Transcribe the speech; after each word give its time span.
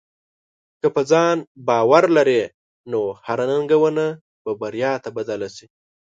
که 0.81 0.87
په 0.95 1.01
ځان 1.11 1.37
باور 1.67 2.03
لرې، 2.17 2.41
نو 2.91 2.99
هره 3.25 3.45
ننګونه 3.51 4.05
به 4.43 4.51
بریا 4.61 4.93
ته 5.03 5.09
بدل 5.17 5.41
شې. 5.55 5.65